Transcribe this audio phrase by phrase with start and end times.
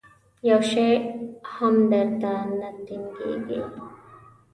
[0.49, 0.89] یو شی
[1.53, 3.61] هم در ته نه ټینګېږي.